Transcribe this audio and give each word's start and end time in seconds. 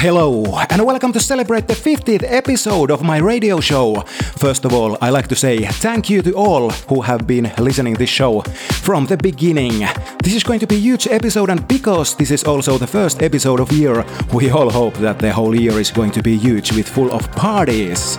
Hello, 0.00 0.42
and 0.70 0.86
welcome 0.86 1.12
to 1.12 1.20
celebrate 1.20 1.68
the 1.68 1.74
50th 1.74 2.24
episode 2.26 2.90
of 2.90 3.02
my 3.02 3.18
radio 3.18 3.60
show. 3.60 4.00
First 4.38 4.64
of 4.64 4.72
all, 4.72 4.96
I 5.02 5.10
like 5.10 5.28
to 5.28 5.36
say 5.36 5.66
thank 5.66 6.08
you 6.08 6.22
to 6.22 6.32
all 6.32 6.70
who 6.88 7.02
have 7.02 7.26
been 7.26 7.52
listening 7.58 7.92
this 7.92 8.08
show 8.08 8.40
from 8.80 9.04
the 9.04 9.18
beginning. 9.18 9.80
This 10.24 10.34
is 10.34 10.42
going 10.42 10.60
to 10.60 10.66
be 10.66 10.76
a 10.76 10.78
huge 10.78 11.06
episode, 11.06 11.50
and 11.50 11.68
because 11.68 12.16
this 12.16 12.30
is 12.30 12.44
also 12.44 12.78
the 12.78 12.86
first 12.86 13.22
episode 13.22 13.60
of 13.60 13.70
year, 13.72 14.02
we 14.32 14.48
all 14.48 14.70
hope 14.70 14.94
that 14.94 15.18
the 15.18 15.34
whole 15.34 15.54
year 15.54 15.78
is 15.78 15.90
going 15.90 16.12
to 16.12 16.22
be 16.22 16.38
huge 16.38 16.72
with 16.72 16.88
full 16.88 17.12
of 17.12 17.30
parties. 17.32 18.16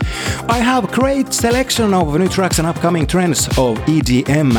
I 0.49 0.59
have 0.59 0.91
great 0.91 1.33
selection 1.33 1.95
of 1.95 2.15
new 2.15 2.29
tracks 2.29 2.59
and 2.59 2.67
upcoming 2.67 3.07
trends 3.07 3.47
of 3.57 3.79
EDM. 3.87 4.53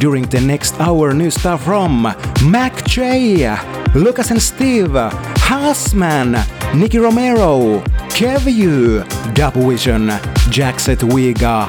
During 0.00 0.24
the 0.24 0.40
next 0.40 0.80
hour, 0.80 1.14
new 1.14 1.30
stuff 1.30 1.62
from 1.62 2.06
MAKJ, 2.42 3.85
Lucas 3.96 4.30
and 4.30 4.42
Steve, 4.42 4.90
Hassman, 4.92 6.32
Nicky 6.74 6.98
Romero, 6.98 7.80
Kevu, 8.10 9.02
Dubvision, 9.32 10.10
Jackset 10.50 10.98
Wiga, 10.98 11.66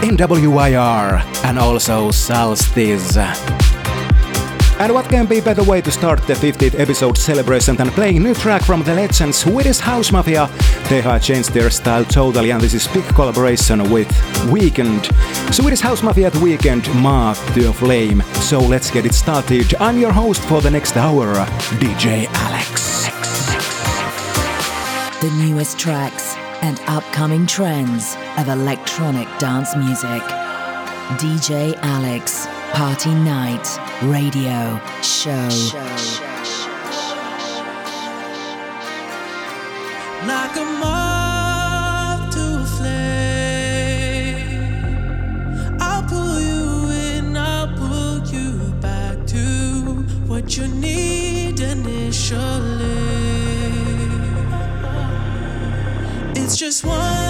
NWYR, 0.00 1.44
and 1.44 1.58
also 1.58 2.10
Solstice. 2.10 3.79
And 4.80 4.94
what 4.94 5.10
can 5.10 5.26
be 5.26 5.42
better 5.42 5.62
way 5.62 5.82
to 5.82 5.90
start 5.90 6.26
the 6.26 6.32
50th 6.32 6.80
episode 6.80 7.18
celebration 7.18 7.76
than 7.76 7.90
playing 7.90 8.22
new 8.22 8.32
track 8.32 8.62
from 8.62 8.82
the 8.82 8.94
legends 8.94 9.36
Swedish 9.36 9.76
House 9.76 10.10
Mafia? 10.10 10.48
They 10.88 11.02
have 11.02 11.22
changed 11.22 11.52
their 11.52 11.68
style 11.68 12.02
totally 12.02 12.50
and 12.50 12.62
this 12.62 12.72
is 12.72 12.88
big 12.88 13.04
collaboration 13.14 13.90
with 13.90 14.08
Weeknd. 14.48 15.04
Swedish 15.52 15.80
House 15.80 16.02
Mafia 16.02 16.28
at 16.28 16.32
Weeknd 16.32 16.94
Mark 16.98 17.36
a 17.58 17.72
flame. 17.74 18.22
So 18.40 18.58
let's 18.58 18.90
get 18.90 19.04
it 19.04 19.12
started. 19.12 19.74
I'm 19.74 19.98
your 19.98 20.12
host 20.12 20.40
for 20.44 20.62
the 20.62 20.70
next 20.70 20.96
hour, 20.96 21.26
DJ 21.78 22.24
Alex. 22.30 23.04
The 25.20 25.30
newest 25.44 25.78
tracks 25.78 26.36
and 26.62 26.80
upcoming 26.86 27.46
trends 27.46 28.16
of 28.38 28.48
electronic 28.48 29.28
dance 29.38 29.76
music. 29.76 30.22
DJ 31.20 31.76
Alex 31.82 32.46
Party 32.72 33.14
Night 33.14 33.66
Radio 34.02 34.80
Show. 35.02 35.48
Like 40.26 40.56
a 40.56 40.64
moth 40.80 42.32
to 42.34 42.60
a 42.60 42.64
flame, 42.76 44.46
I'll 45.80 46.02
pull 46.04 46.40
you 46.40 46.90
in, 46.90 47.36
I'll 47.36 47.68
pull 47.76 48.24
you 48.28 48.72
back 48.80 49.26
to 49.26 49.38
what 50.26 50.56
you 50.56 50.68
need 50.68 51.60
initially. 51.60 52.38
It's 56.34 56.56
just 56.56 56.84
one 56.84 57.29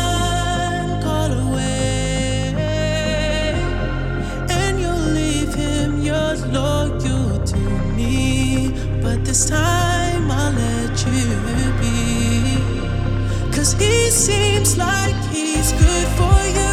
this 9.31 9.49
time 9.49 10.29
I'll 10.29 10.53
let 10.53 11.07
you 11.07 11.23
be. 11.81 12.57
Cause 13.55 13.75
he 13.75 14.11
seems 14.11 14.77
like 14.77 15.15
he's 15.31 15.71
good 15.71 16.09
for 16.19 16.41
you, 16.59 16.70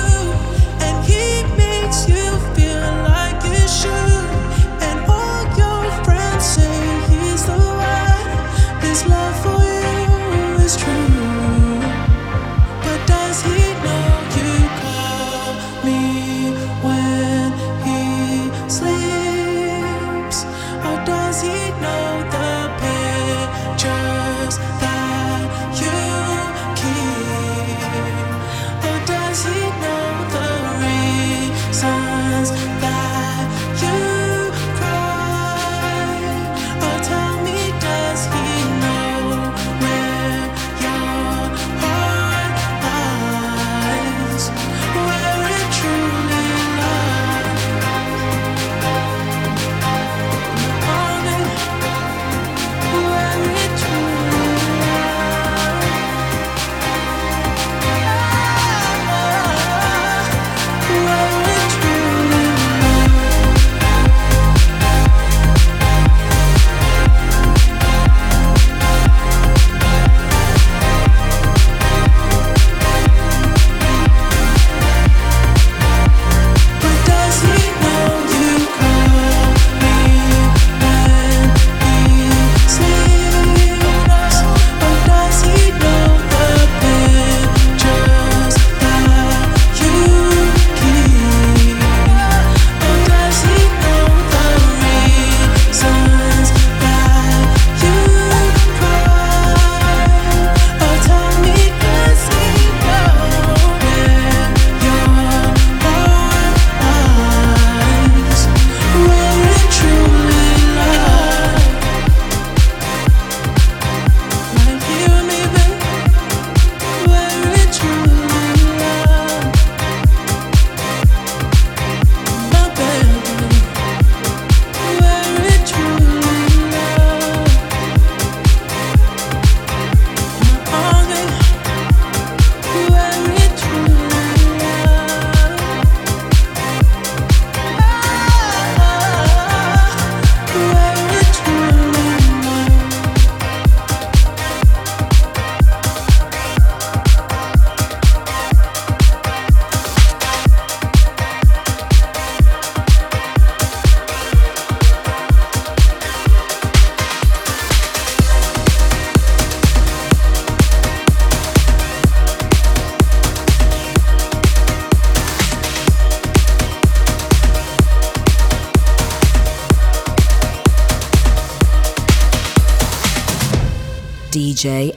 DJ 174.58 174.97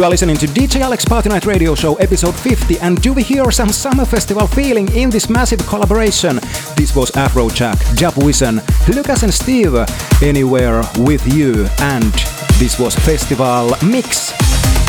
you. 0.00 0.04
Are 0.06 0.10
listening 0.10 0.36
to 0.38 0.46
DJ 0.46 0.80
Alex 0.80 1.04
Party 1.04 1.28
Night 1.28 1.46
Radio 1.46 1.74
Show 1.74 1.94
episode 1.96 2.34
50 2.34 2.78
and 2.80 3.00
do 3.02 3.12
we 3.12 3.22
hear 3.22 3.50
some 3.50 3.68
summer 3.68 4.04
festival 4.04 4.46
feeling 4.46 4.90
in 4.94 5.10
this 5.10 5.28
massive 5.28 5.58
collaboration? 5.66 6.36
This 6.76 6.94
was 6.94 7.10
Afrojack, 7.12 7.76
Dubvision, 7.96 8.60
Lucas 8.94 9.22
and 9.22 9.32
Steve, 9.32 9.74
Anywhere 10.22 10.82
With 10.98 11.26
You 11.26 11.66
and 11.80 12.12
this 12.58 12.78
was 12.78 12.94
Festival 12.94 13.72
Mix. 13.84 14.39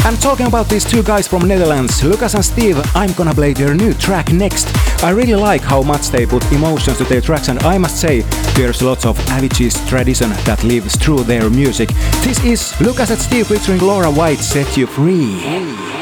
And 0.03 0.19
talking 0.19 0.47
about 0.47 0.67
these 0.67 0.83
two 0.83 1.03
guys 1.03 1.27
from 1.27 1.47
Netherlands, 1.47 2.03
Lucas 2.03 2.33
and 2.33 2.43
Steve, 2.43 2.81
I'm 2.95 3.13
gonna 3.13 3.35
play 3.35 3.53
their 3.53 3.75
new 3.75 3.93
track 3.93 4.33
next. 4.33 4.67
I 5.03 5.11
really 5.11 5.35
like 5.35 5.61
how 5.61 5.83
much 5.83 6.09
they 6.09 6.25
put 6.25 6.43
emotions 6.51 6.97
to 6.97 7.03
their 7.03 7.21
tracks 7.21 7.49
and 7.49 7.61
I 7.61 7.77
must 7.77 8.01
say, 8.01 8.21
there's 8.55 8.81
lots 8.81 9.05
of 9.05 9.15
Avicii's 9.29 9.77
tradition 9.87 10.31
that 10.45 10.63
lives 10.63 10.95
through 10.95 11.23
their 11.25 11.49
music. 11.51 11.89
This 12.23 12.43
is 12.43 12.81
Lucas 12.81 13.11
and 13.11 13.21
Steve 13.21 13.47
featuring 13.47 13.79
Laura 13.79 14.09
White, 14.11 14.39
Set 14.39 14.75
You 14.75 14.87
Free. 14.87 16.00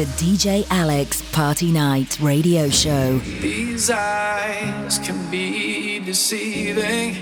To 0.00 0.06
DJ 0.24 0.66
Alex 0.70 1.20
Party 1.30 1.70
Night 1.70 2.18
Radio 2.20 2.70
Show. 2.70 3.18
These 3.18 3.90
eyes 3.90 4.98
can 5.00 5.30
be 5.30 5.98
deceiving. 5.98 7.16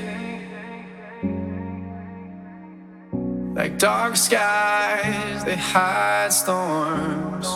Like 3.56 3.78
dark 3.78 4.14
skies, 4.14 5.44
they 5.44 5.56
hide 5.56 6.32
storms. 6.32 7.48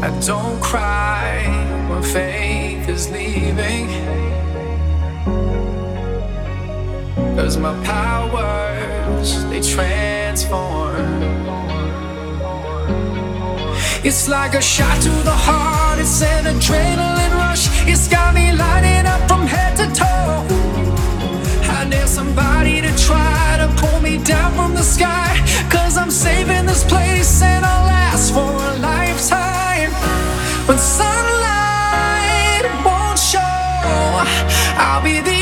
I 0.00 0.20
don't 0.24 0.62
cry 0.62 1.42
when 1.90 2.04
faith 2.04 2.88
is 2.88 3.10
leaving. 3.10 3.88
Cause 7.36 7.56
my 7.56 7.74
they 9.50 9.60
transform. 9.60 11.22
It's 14.04 14.28
like 14.28 14.54
a 14.54 14.62
shot 14.62 15.02
to 15.02 15.10
the 15.24 15.36
heart, 15.46 15.98
it's 15.98 16.22
an 16.22 16.44
adrenaline 16.44 17.34
rush. 17.34 17.68
It's 17.86 18.06
got 18.08 18.34
me 18.34 18.52
lighting 18.52 19.06
up 19.06 19.28
from 19.28 19.46
head 19.46 19.76
to 19.76 19.86
toe. 19.94 20.46
I 21.78 21.84
need 21.84 22.08
somebody 22.08 22.80
to 22.80 22.92
try 22.96 23.56
to 23.58 23.68
pull 23.80 24.00
me 24.00 24.18
down 24.24 24.54
from 24.54 24.74
the 24.74 24.82
sky. 24.82 25.30
Cause 25.70 25.96
I'm 25.96 26.10
saving 26.10 26.66
this 26.66 26.84
place 26.84 27.42
and 27.42 27.64
I'll 27.64 27.86
last 27.86 28.32
for 28.32 28.52
a 28.70 28.74
lifetime. 28.78 29.90
When 30.66 30.78
sunlight 30.78 32.64
won't 32.84 33.18
show, 33.18 33.40
I'll 34.78 35.02
be 35.02 35.20
the 35.20 35.37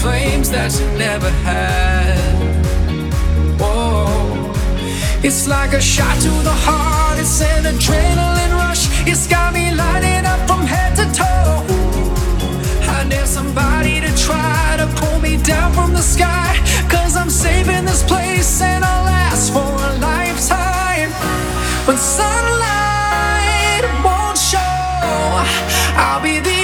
flames 0.00 0.48
that 0.50 0.72
you 0.80 0.86
never 0.96 1.30
had. 1.44 2.16
Whoa. 3.60 4.52
It's 5.22 5.46
like 5.46 5.74
a 5.74 5.80
shot 5.80 6.16
to 6.22 6.32
the 6.42 6.56
heart, 6.66 7.18
it's 7.18 7.42
an 7.42 7.64
adrenaline 7.64 8.54
rush. 8.56 8.88
It's 9.06 9.26
got 9.26 9.52
me 9.52 9.74
lighting 9.74 10.24
up 10.24 10.40
from 10.48 10.62
head 10.66 10.96
to 10.96 11.06
toe. 11.20 11.64
I 12.96 13.04
need 13.12 13.26
somebody 13.26 14.00
to 14.00 14.10
try 14.16 14.76
to 14.78 14.86
pull 14.98 15.20
me 15.20 15.36
down 15.36 15.72
from 15.74 15.92
the 15.92 16.02
sky. 16.02 16.56
Cause 16.88 17.14
I'm 17.16 17.30
saving 17.30 17.84
this 17.84 18.02
place 18.02 18.62
and 18.62 18.82
I'll 18.82 19.04
last 19.04 19.52
for 19.52 19.70
a 19.90 19.92
lifetime. 20.00 21.10
When 21.86 21.98
sunlight 21.98 23.84
won't 24.02 24.38
show, 24.38 24.80
I'll 26.04 26.22
be 26.22 26.40
the 26.40 26.60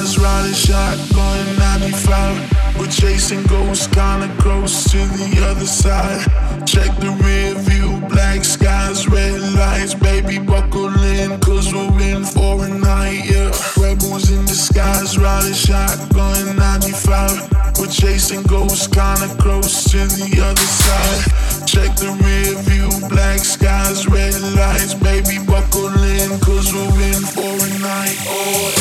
disguise, 0.00 0.18
riding 0.18 0.54
shotgun 0.54 1.58
95. 1.58 2.78
We're 2.78 2.86
chasing 2.86 3.42
ghosts, 3.44 3.86
kinda 3.86 4.28
close 4.38 4.90
to 4.90 4.98
the 4.98 5.46
other 5.50 5.66
side. 5.66 6.47
Check 6.68 6.94
the 7.00 7.10
rear 7.24 7.54
view, 7.54 7.98
black 8.10 8.44
skies, 8.44 9.08
red 9.08 9.40
lights. 9.54 9.94
Baby, 9.94 10.38
buckle 10.38 10.92
in, 11.02 11.40
cause 11.40 11.72
we're 11.72 11.98
in 12.02 12.24
for 12.24 12.62
a 12.62 12.68
night, 12.68 13.24
yeah. 13.24 13.50
Rebels 13.80 14.30
in 14.30 14.44
disguise, 14.44 15.16
riding 15.16 15.54
shotgun 15.54 16.56
95. 16.56 17.48
We're 17.78 17.86
chasing 17.86 18.42
ghosts, 18.42 18.86
kinda 18.86 19.28
close 19.40 19.84
to 19.92 19.98
the 20.20 20.28
other 20.44 20.68
side. 20.84 21.22
Check 21.66 21.96
the 21.96 22.12
rear 22.20 22.54
view, 22.68 22.90
black 23.08 23.38
skies, 23.40 24.06
red 24.06 24.38
lights. 24.54 24.92
Baby, 24.92 25.38
buckle 25.46 25.88
in, 26.04 26.38
cause 26.40 26.74
we're 26.74 27.00
in 27.00 27.22
for 27.32 27.48
a 27.48 27.70
night. 27.80 28.18
Oh, 28.28 28.72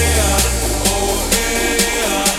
yeah, 0.00 0.40
oh, 0.88 1.16
yeah, 1.36 2.35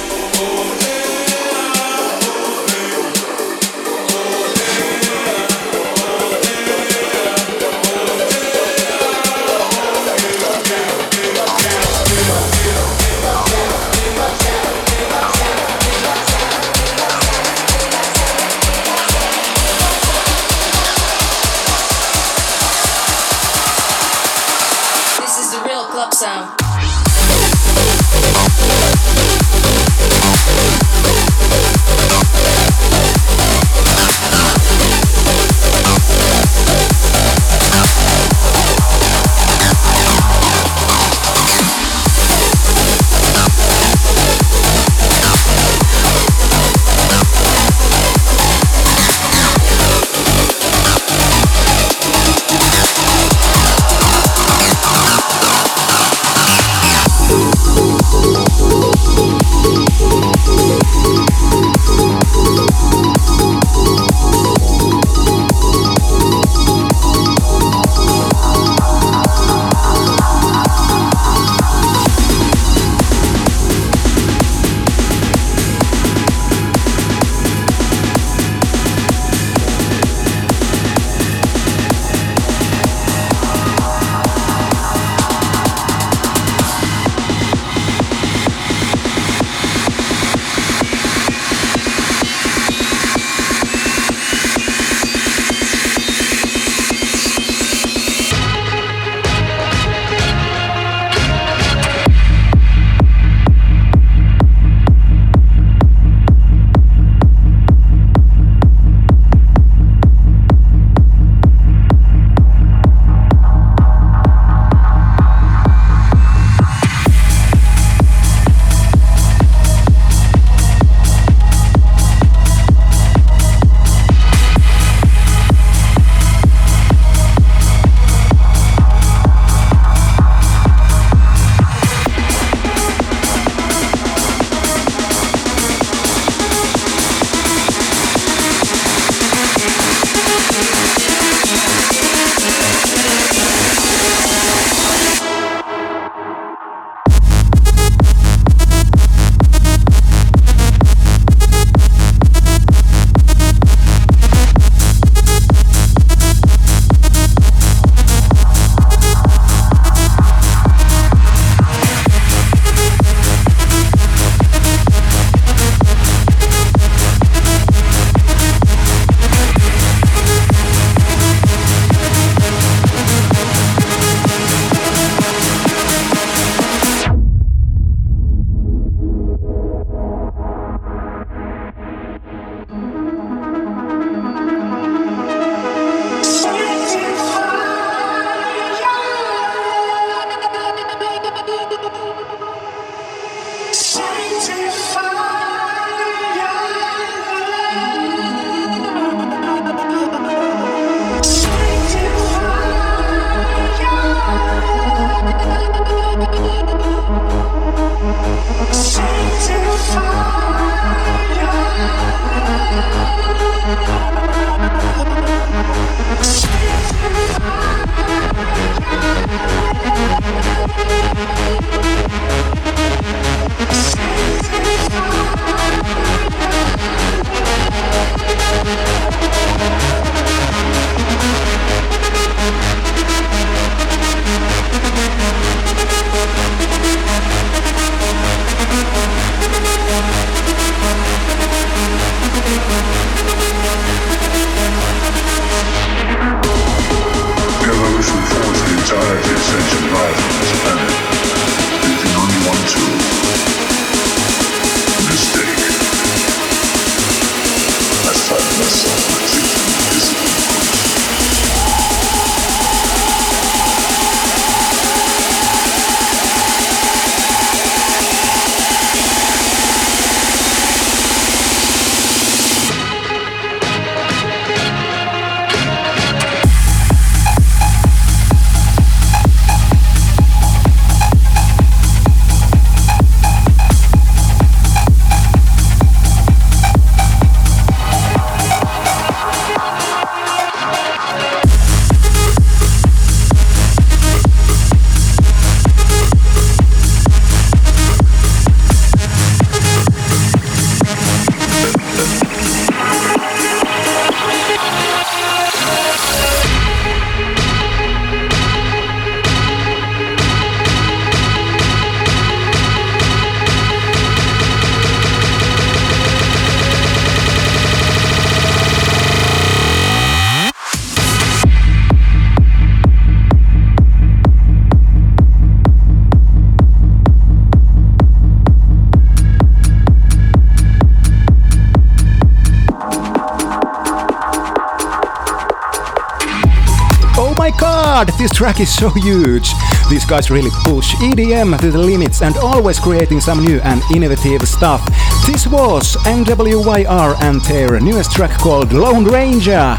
this 338.27 338.37
track 338.37 338.59
is 338.59 338.73
so 338.73 338.89
huge! 338.89 339.53
These 339.89 340.03
guys 340.03 340.29
really 340.29 340.49
push 340.63 340.93
EDM 340.95 341.57
to 341.61 341.71
the 341.71 341.77
limits 341.77 342.21
and 342.21 342.35
always 342.37 342.77
creating 342.77 343.21
some 343.21 343.41
new 343.41 343.59
and 343.63 343.81
innovative 343.95 344.45
stuff. 344.47 344.85
This 345.25 345.47
was 345.47 345.95
NWYR 346.03 347.15
and 347.21 347.39
their 347.45 347.79
newest 347.79 348.11
track 348.11 348.31
called 348.31 348.73
Lone 348.73 349.05
Ranger. 349.05 349.77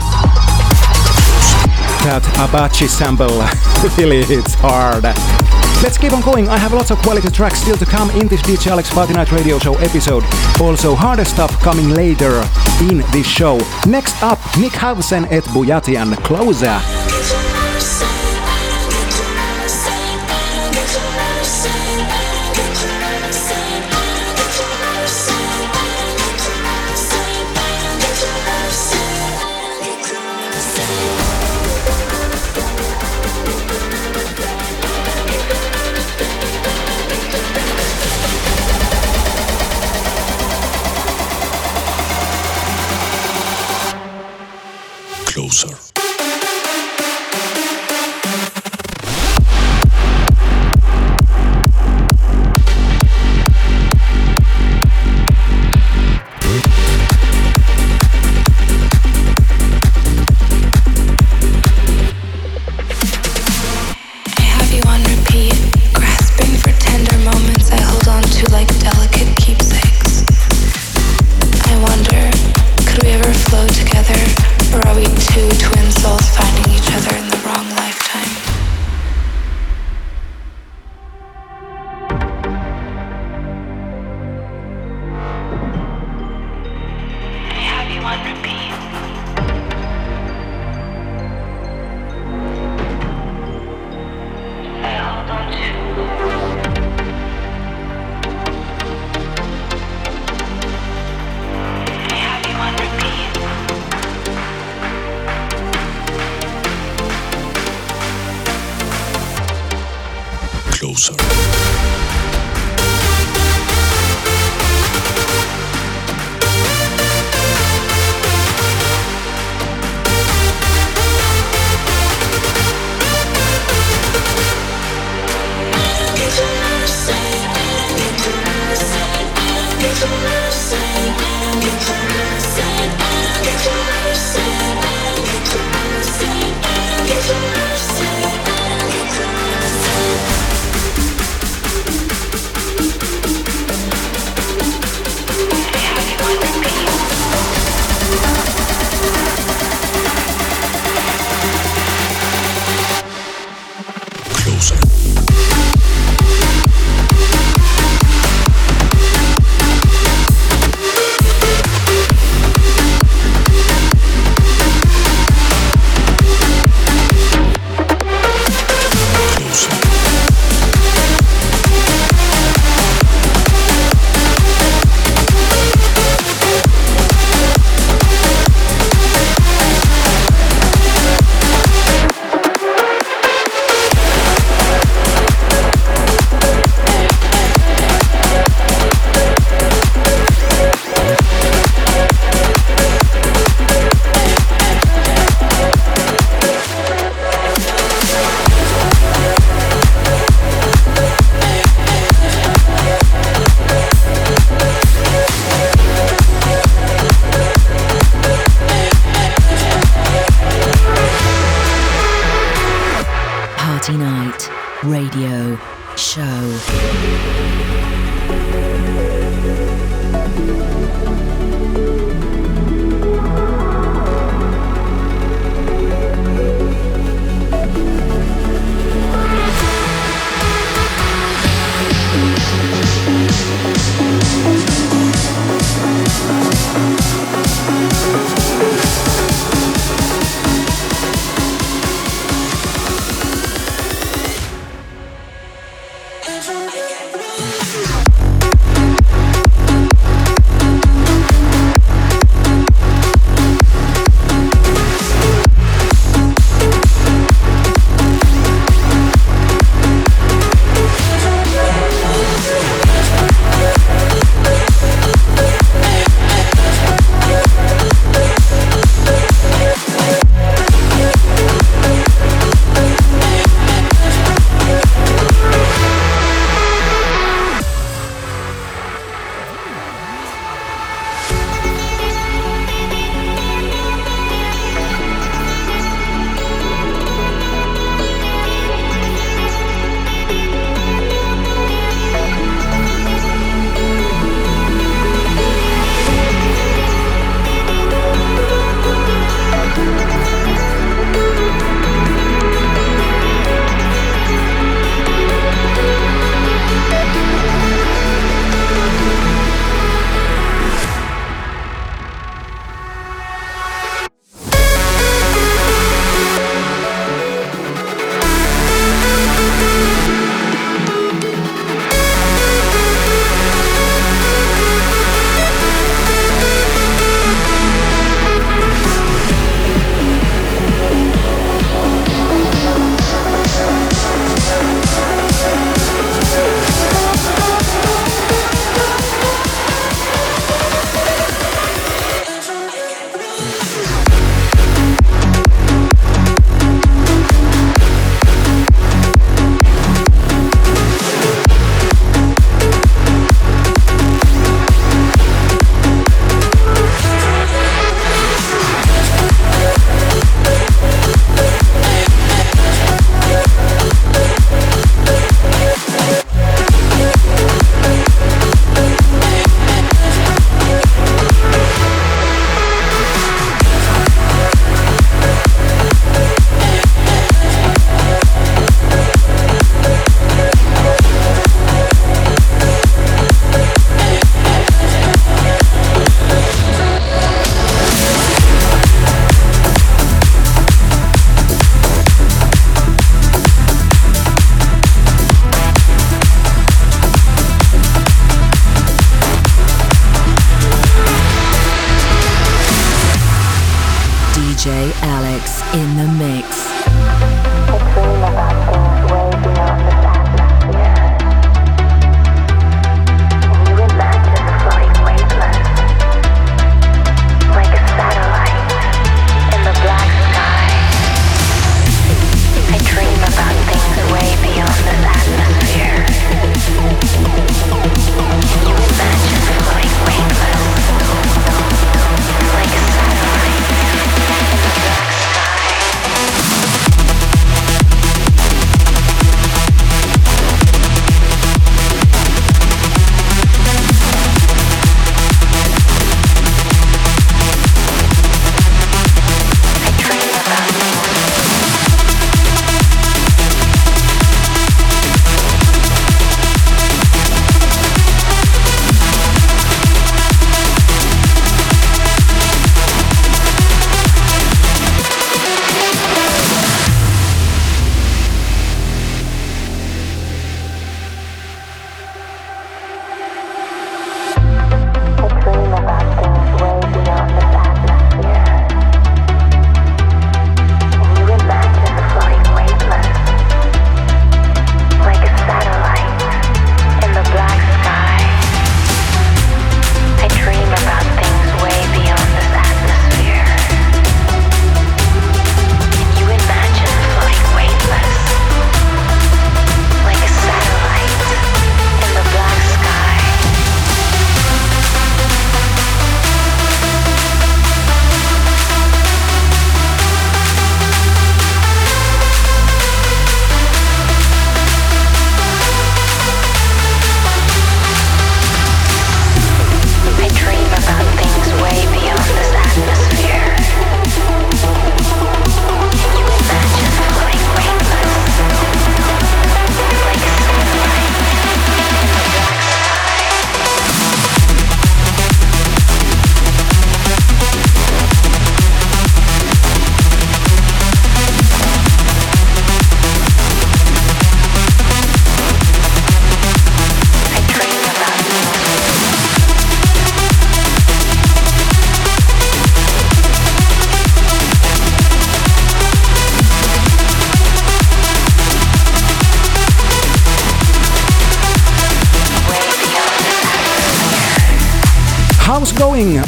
That 2.04 2.24
Apache 2.38 2.86
sample 2.86 3.44
really 3.98 4.24
hits 4.24 4.54
hard. 4.54 5.04
Let's 5.82 5.98
keep 5.98 6.12
on 6.12 6.22
going. 6.22 6.48
I 6.48 6.56
have 6.56 6.72
lots 6.72 6.90
of 6.90 6.98
quality 6.98 7.28
tracks 7.30 7.60
still 7.60 7.76
to 7.76 7.84
come 7.84 8.10
in 8.12 8.28
this 8.28 8.40
DJ 8.42 8.68
Alex 8.68 8.90
Party 8.90 9.12
Night 9.12 9.30
Radio 9.30 9.58
Show 9.58 9.74
episode. 9.76 10.24
Also, 10.58 10.94
harder 10.94 11.26
stuff 11.26 11.50
coming 11.60 11.90
later 11.90 12.42
in 12.90 12.98
this 13.12 13.26
show. 13.26 13.58
Next 13.86 14.22
up, 14.22 14.38
Nick 14.58 14.72
Hausen 14.72 15.26
et 15.26 15.44
Bujatian 15.44 16.16
Closer. 16.24 16.97
closer. 45.38 45.87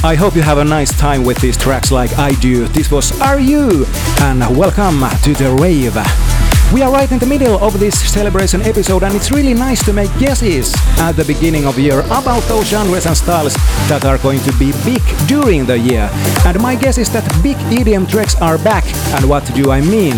I 0.03 0.15
hope 0.15 0.35
you 0.35 0.41
have 0.41 0.57
a 0.57 0.65
nice 0.65 0.97
time 0.99 1.25
with 1.25 1.39
these 1.43 1.55
tracks 1.55 1.93
like 1.93 2.19
I 2.19 2.31
do. 2.41 2.67
This 2.69 2.91
was 2.91 3.13
Are 3.21 3.39
You? 3.39 3.85
And 4.23 4.41
welcome 4.57 5.05
to 5.25 5.35
the 5.35 5.55
rave. 5.61 5.95
We 6.73 6.81
are 6.81 6.91
right 6.91 7.13
in 7.13 7.19
the 7.19 7.27
middle 7.27 7.63
of 7.63 7.79
this 7.79 8.01
celebration 8.11 8.63
episode, 8.63 9.03
and 9.03 9.15
it's 9.15 9.31
really 9.31 9.53
nice 9.53 9.85
to 9.85 9.93
make 9.93 10.09
guesses 10.19 10.75
at 10.99 11.17
the 11.17 11.25
beginning 11.27 11.67
of 11.67 11.77
the 11.77 11.83
year 11.83 12.01
about 12.01 12.43
those 12.45 12.67
genres 12.69 13.05
and 13.05 13.15
styles 13.15 13.53
that 13.91 14.07
are 14.07 14.17
going 14.17 14.41
to 14.41 14.53
be 14.57 14.73
big 14.87 15.03
during 15.29 15.67
the 15.67 15.77
year. 15.77 16.09
And 16.47 16.59
my 16.59 16.75
guess 16.75 16.97
is 16.97 17.11
that 17.13 17.29
big 17.43 17.59
EDM 17.69 18.09
tracks 18.09 18.37
are 18.41 18.57
back. 18.57 18.87
And 19.13 19.29
what 19.29 19.45
do 19.55 19.71
I 19.71 19.83
mean? 19.83 20.15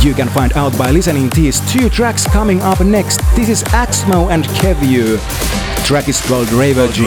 You 0.00 0.14
can 0.14 0.28
find 0.28 0.52
out 0.52 0.78
by 0.78 0.92
listening 0.92 1.28
to 1.30 1.40
these 1.40 1.58
two 1.72 1.90
tracks 1.90 2.24
coming 2.24 2.60
up 2.60 2.78
next. 2.78 3.18
This 3.34 3.48
is 3.48 3.64
Axmo 3.64 4.30
and 4.30 4.44
Kevu. 4.44 5.75
Track 5.86 6.08
is 6.08 6.20
called 6.20 6.50
Raver 6.50 6.88
G. 6.88 7.04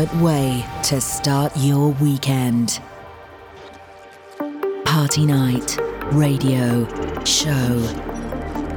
ultimate 0.00 0.22
way 0.22 0.64
to 0.82 1.00
start 1.00 1.52
your 1.56 1.90
weekend. 1.92 2.80
Party 4.84 5.26
night, 5.26 5.78
radio, 6.12 6.86
show, 7.24 7.80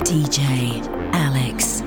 DJ, 0.03 0.85
Alex. 1.13 1.81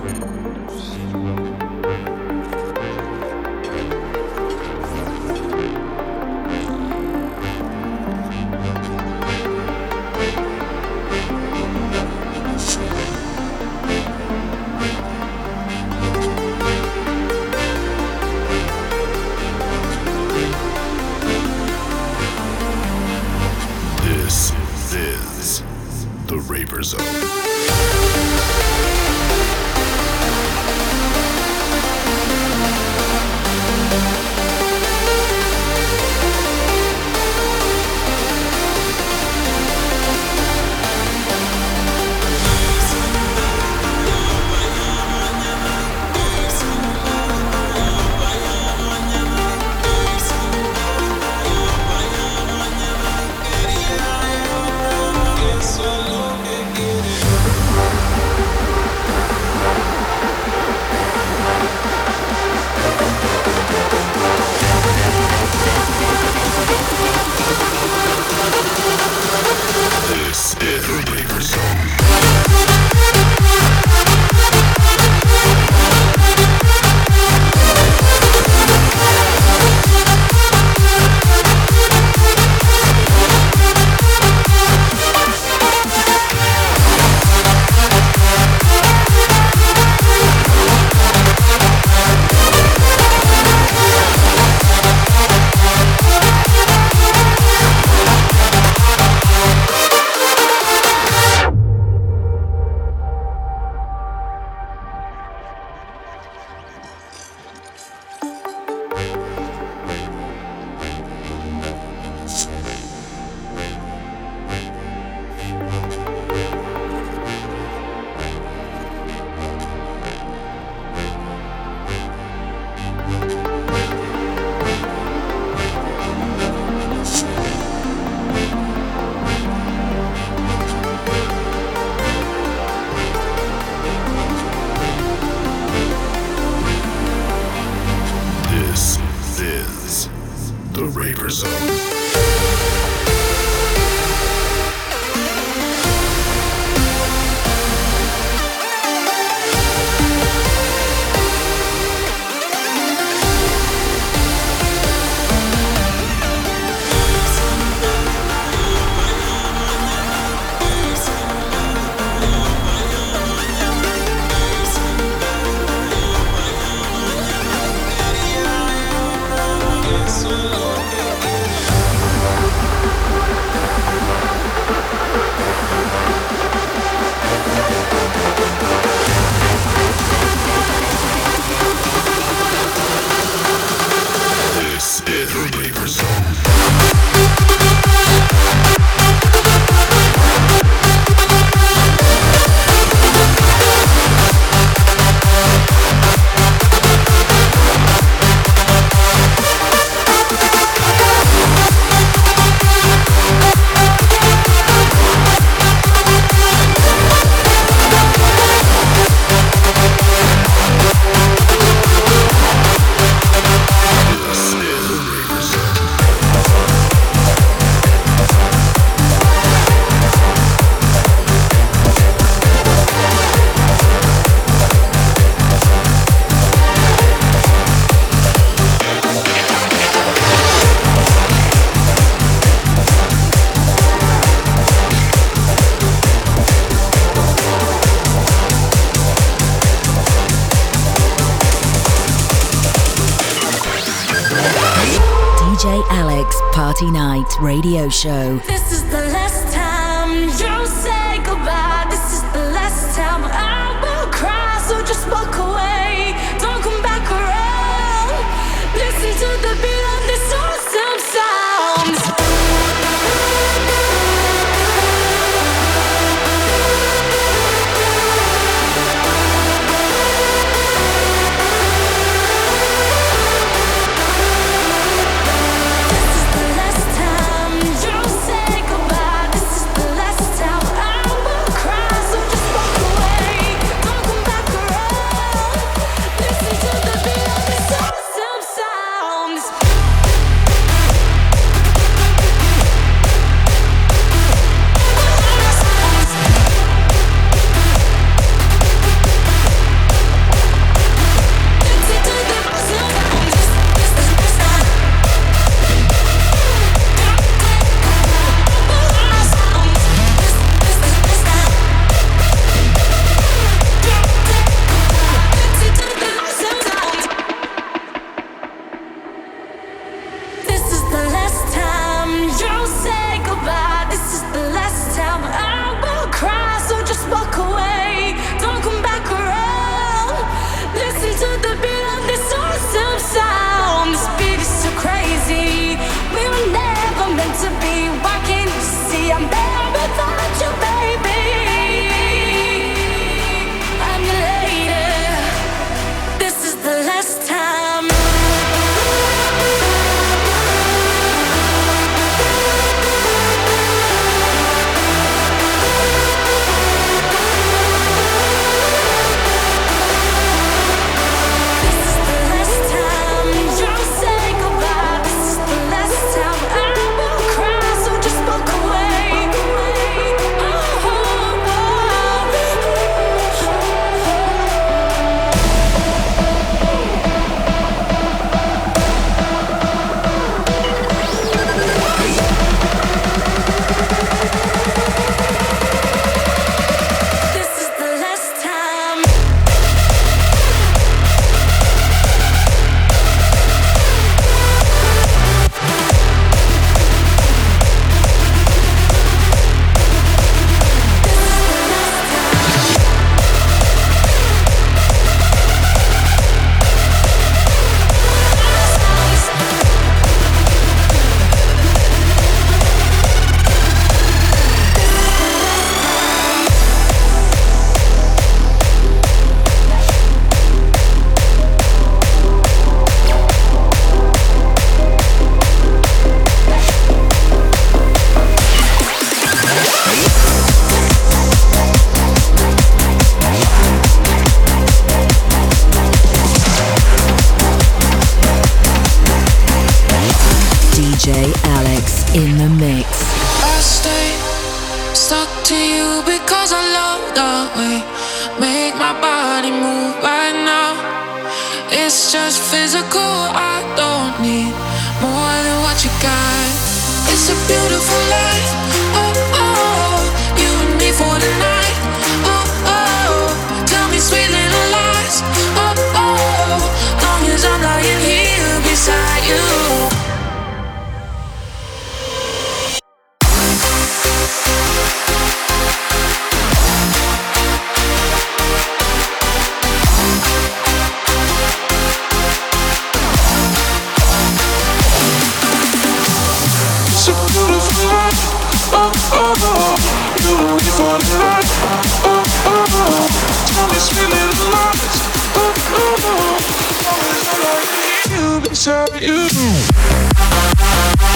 Hey. 499.56 501.15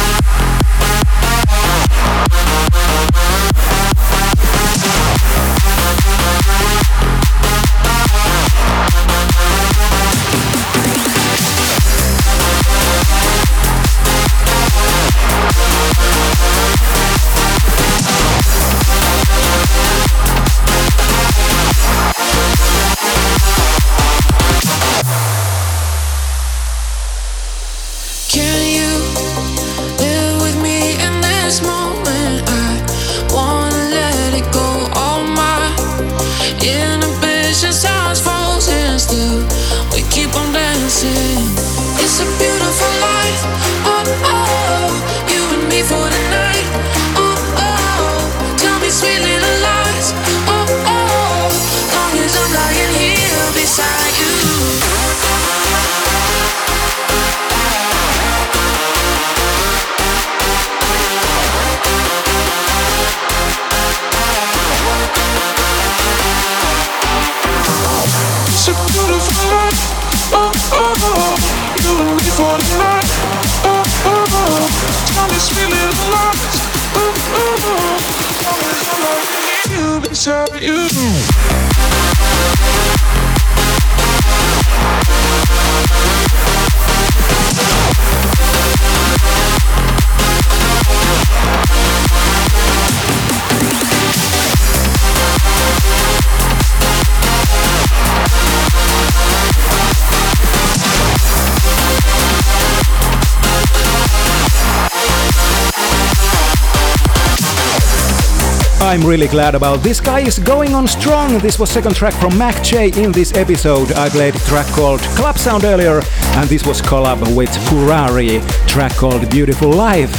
I'm 108.90 109.06
really 109.06 109.28
glad 109.28 109.54
about 109.54 109.84
this 109.84 110.00
guy 110.00 110.18
is 110.18 110.40
going 110.40 110.74
on 110.74 110.88
strong. 110.88 111.38
This 111.38 111.60
was 111.60 111.70
second 111.70 111.94
track 111.94 112.12
from 112.14 112.32
MAKJ 112.32 112.96
in 112.96 113.12
this 113.12 113.32
episode. 113.34 113.92
I 113.92 114.08
played 114.08 114.34
a 114.34 114.38
track 114.40 114.66
called 114.74 114.98
Club 115.14 115.38
Sound 115.38 115.62
earlier, 115.62 116.00
and 116.34 116.48
this 116.48 116.66
was 116.66 116.82
collab 116.82 117.20
with 117.36 117.50
Kurari, 117.68 118.40
track 118.66 118.92
called 118.96 119.30
Beautiful 119.30 119.70
Life. 119.72 120.12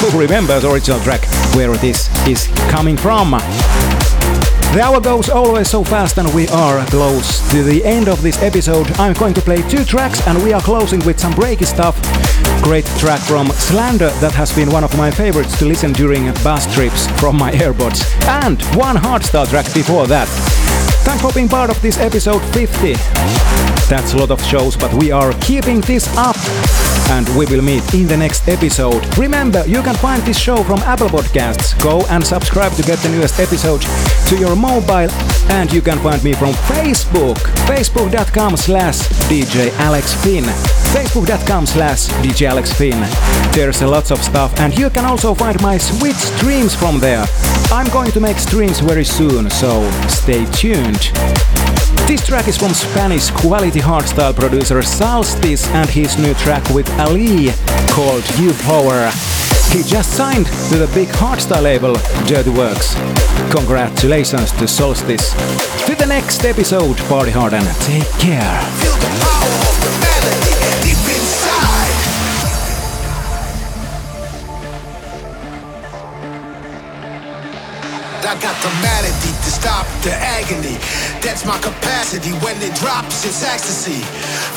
Who 0.00 0.18
remembers 0.18 0.64
original 0.64 0.98
track 1.00 1.20
where 1.54 1.76
this 1.76 2.08
is 2.26 2.46
coming 2.70 2.96
from? 2.96 3.32
The 4.72 4.80
hour 4.82 5.02
goes 5.02 5.28
always 5.28 5.68
so 5.68 5.84
fast 5.84 6.16
and 6.16 6.32
we 6.34 6.48
are 6.48 6.82
close 6.86 7.46
to 7.50 7.62
the 7.62 7.84
end 7.84 8.08
of 8.08 8.22
this 8.22 8.42
episode. 8.42 8.90
I'm 8.92 9.12
going 9.12 9.34
to 9.34 9.42
play 9.42 9.60
two 9.68 9.84
tracks 9.84 10.26
and 10.26 10.42
we 10.42 10.54
are 10.54 10.62
closing 10.62 11.04
with 11.04 11.20
some 11.20 11.34
breaky 11.34 11.66
stuff. 11.66 12.00
Great 12.64 12.86
track 12.96 13.20
from 13.20 13.48
Slander 13.48 14.08
that 14.20 14.32
has 14.32 14.50
been 14.50 14.70
one 14.70 14.84
of 14.84 14.96
my 14.96 15.10
favorites 15.10 15.58
to 15.58 15.66
listen 15.66 15.92
during 15.92 16.32
bus 16.42 16.64
trips 16.74 17.06
from 17.20 17.36
my 17.36 17.52
AirPods. 17.52 18.02
And 18.26 18.60
one 18.74 18.96
hardstyle 18.96 19.46
track 19.46 19.66
before 19.74 20.06
that. 20.06 20.63
Thanks 21.04 21.22
for 21.22 21.32
being 21.32 21.48
part 21.48 21.70
of 21.70 21.80
this 21.82 21.98
episode 21.98 22.40
50. 22.54 22.94
That's 23.88 24.14
a 24.14 24.16
lot 24.16 24.30
of 24.30 24.42
shows, 24.44 24.76
but 24.76 24.92
we 24.94 25.12
are 25.12 25.32
keeping 25.40 25.80
this 25.82 26.08
up. 26.16 26.36
And 27.10 27.28
we 27.36 27.44
will 27.44 27.60
meet 27.62 27.84
in 27.92 28.06
the 28.06 28.16
next 28.16 28.48
episode. 28.48 29.04
Remember, 29.18 29.62
you 29.66 29.82
can 29.82 29.94
find 29.96 30.22
this 30.22 30.38
show 30.38 30.62
from 30.64 30.78
Apple 30.80 31.08
Podcasts. 31.08 31.78
Go 31.82 32.00
and 32.08 32.24
subscribe 32.24 32.72
to 32.72 32.82
get 32.82 32.98
the 33.00 33.10
newest 33.10 33.38
episode 33.38 33.82
to 34.28 34.36
your 34.38 34.56
mobile. 34.56 35.10
And 35.50 35.70
you 35.70 35.82
can 35.82 35.98
find 35.98 36.24
me 36.24 36.32
from 36.32 36.54
Facebook. 36.54 37.36
Facebook.com 37.68 38.56
slash 38.56 39.00
DJ 39.28 39.70
Alex 39.80 40.14
Finn. 40.24 40.44
Facebook.com 40.94 41.66
slash 41.66 42.06
DJ 42.24 42.46
Alex 42.46 42.72
Finn. 42.72 42.98
There's 43.52 43.82
a 43.82 43.86
lots 43.86 44.10
of 44.10 44.18
stuff 44.22 44.58
and 44.58 44.76
you 44.78 44.88
can 44.88 45.04
also 45.04 45.34
find 45.34 45.60
my 45.60 45.76
sweet 45.76 46.16
streams 46.16 46.74
from 46.74 46.98
there. 47.00 47.26
I'm 47.70 47.90
going 47.90 48.12
to 48.12 48.20
make 48.20 48.38
streams 48.38 48.80
very 48.80 49.04
soon, 49.04 49.50
so 49.50 49.90
stay 50.08 50.44
tuned. 50.52 50.93
This 52.06 52.26
track 52.26 52.48
is 52.48 52.56
from 52.56 52.72
Spanish 52.72 53.30
quality 53.30 53.80
hardstyle 53.80 54.34
producer 54.34 54.82
Solstice 54.82 55.66
and 55.68 55.88
his 55.88 56.18
new 56.18 56.34
track 56.34 56.68
with 56.70 56.88
Ali 56.98 57.50
called 57.90 58.24
You 58.38 58.52
Power. 58.62 59.10
He 59.72 59.82
just 59.82 60.16
signed 60.16 60.46
to 60.70 60.76
the 60.76 60.90
big 60.94 61.08
hardstyle 61.08 61.62
label 61.62 61.94
Dirty 62.26 62.50
Workz. 62.50 62.94
Congratulations 63.50 64.52
to 64.52 64.68
Solstice. 64.68 65.32
To 65.86 65.94
the 65.94 66.06
next 66.06 66.44
episode, 66.44 66.96
party 67.08 67.30
hard 67.30 67.54
and 67.54 67.66
take 67.82 68.08
care. 68.20 68.60
Got 78.40 78.62
the 78.62 78.93
stop 79.64 79.88
the 80.04 80.12
agony. 80.12 80.76
That's 81.24 81.48
my 81.48 81.56
capacity. 81.56 82.36
When 82.44 82.60
it 82.60 82.76
drops, 82.76 83.24
it's 83.24 83.40
ecstasy. 83.40 84.04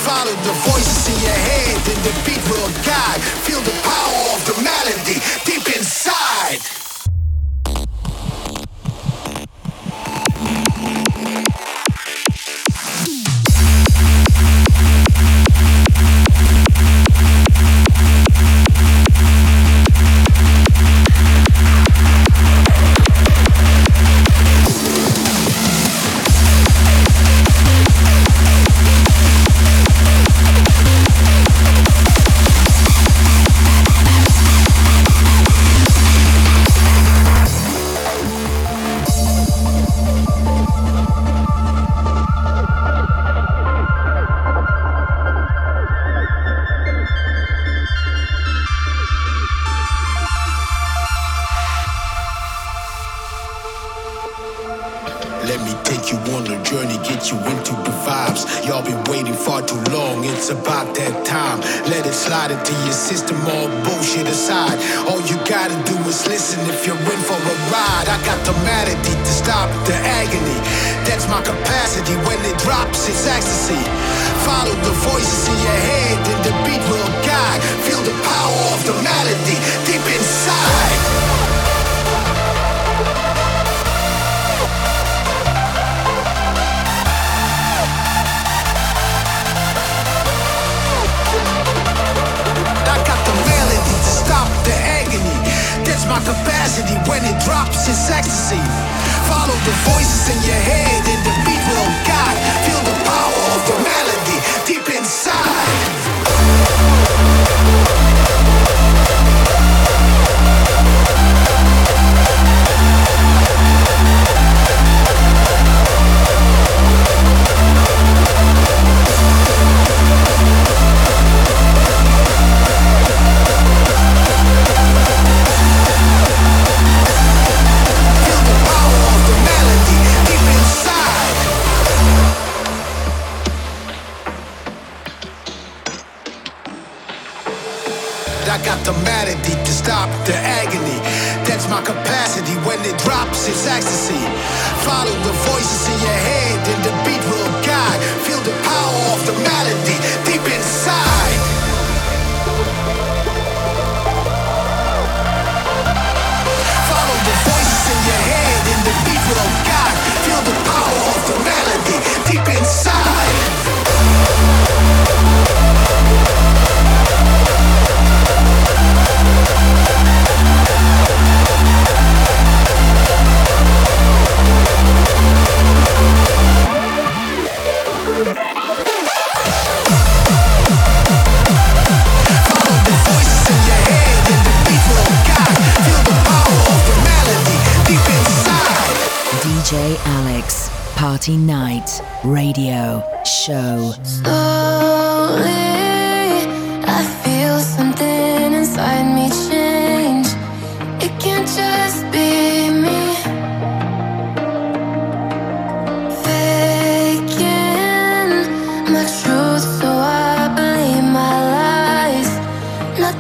Follow 0.03 0.35
the 0.43 0.55
voices 0.67 1.07
in 1.07 1.17
your 1.23 1.39
head, 1.47 1.79
and 1.79 1.99
the 2.03 2.13
beat 2.27 2.43
will 2.51 2.67
guide. 2.83 3.23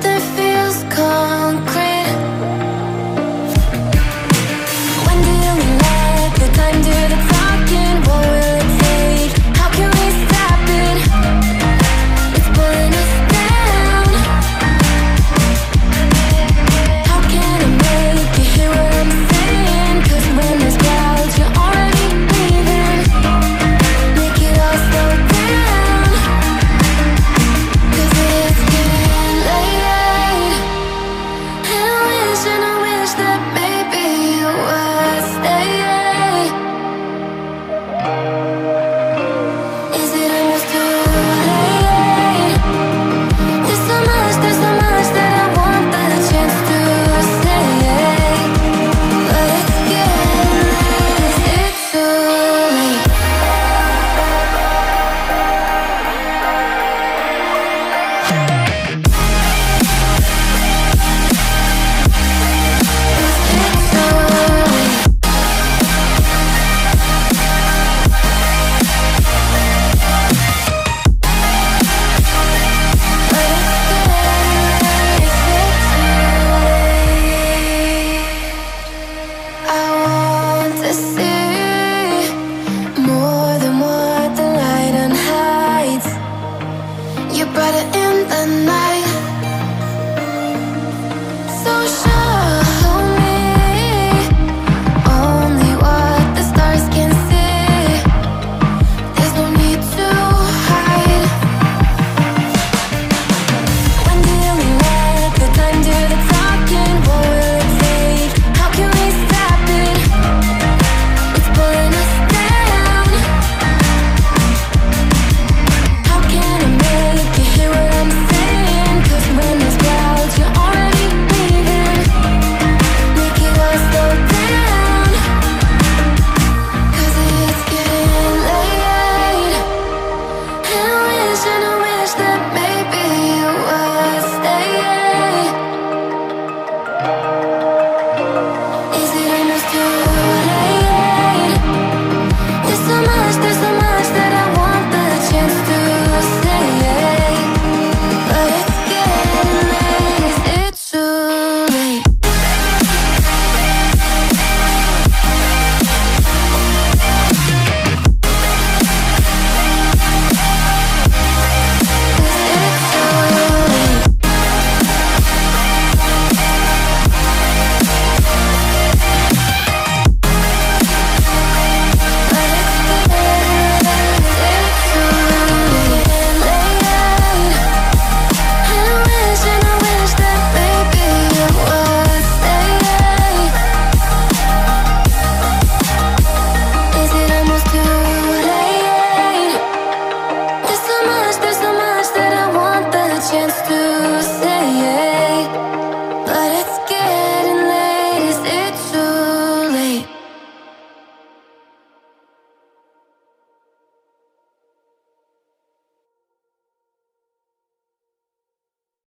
that 0.07 0.21
feels 0.37 0.83
concrete. 0.95 1.76